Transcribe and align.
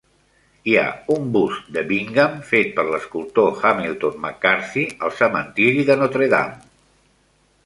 Hi 0.69 0.73
ha 0.77 0.85
un 1.15 1.27
bust 1.35 1.67
de 1.75 1.83
Bingham 1.91 2.39
fet 2.53 2.73
per 2.79 2.87
l"escultor 2.87 3.53
Hamilton 3.61 4.19
MacCarthy 4.25 4.87
al 5.09 5.15
cementiri 5.23 5.89
de 5.93 6.03
Notre-Dame. 6.03 6.61